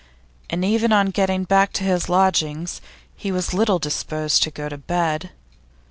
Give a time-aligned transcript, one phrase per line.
[0.49, 2.81] And even on getting back to his lodgings
[3.15, 5.29] he was little disposed to go to bed.